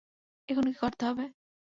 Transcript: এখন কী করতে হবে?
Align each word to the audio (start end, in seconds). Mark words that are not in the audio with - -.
এখন 0.49 0.65
কী 0.67 0.75
করতে 0.79 1.03
হবে? 1.05 1.25